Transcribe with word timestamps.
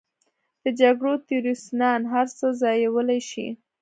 د 0.63 0.65
جګړو 0.79 1.13
تیورسنان 1.27 2.01
هر 2.13 2.27
څه 2.37 2.45
ځایولی 2.61 3.21
شي. 3.29 3.47